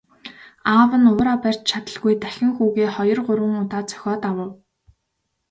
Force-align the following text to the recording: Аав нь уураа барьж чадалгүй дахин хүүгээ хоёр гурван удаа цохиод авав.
Аав 0.71 0.91
нь 0.99 1.09
уураа 1.11 1.37
барьж 1.43 1.59
чадалгүй 1.69 2.13
дахин 2.23 2.49
хүүгээ 2.55 2.89
хоёр 2.95 3.19
гурван 3.27 3.55
удаа 3.63 3.83
цохиод 3.89 4.23
авав. 4.31 4.51